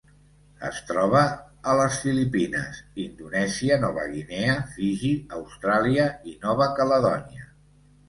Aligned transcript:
Es 0.69 0.77
troba 0.91 1.21
a 1.73 1.75
les 1.81 1.99
Filipines, 2.05 2.81
Indonèsia, 3.05 3.79
Nova 3.85 4.09
Guinea, 4.17 4.59
Fiji, 4.75 5.15
Austràlia 5.45 6.13
i 6.35 6.39
Nova 6.51 6.73
Caledònia. 6.83 7.51